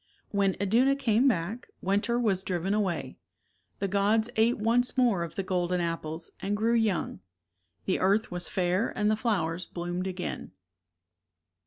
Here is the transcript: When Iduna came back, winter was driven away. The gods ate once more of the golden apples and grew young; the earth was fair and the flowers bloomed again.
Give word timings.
When 0.31 0.55
Iduna 0.59 0.95
came 0.95 1.27
back, 1.27 1.67
winter 1.79 2.19
was 2.19 2.41
driven 2.41 2.73
away. 2.73 3.17
The 3.77 3.87
gods 3.87 4.31
ate 4.35 4.57
once 4.57 4.97
more 4.97 5.21
of 5.21 5.35
the 5.35 5.43
golden 5.43 5.79
apples 5.79 6.31
and 6.41 6.57
grew 6.57 6.73
young; 6.73 7.19
the 7.85 7.99
earth 7.99 8.31
was 8.31 8.49
fair 8.49 8.89
and 8.97 9.11
the 9.11 9.15
flowers 9.15 9.67
bloomed 9.67 10.07
again. 10.07 10.53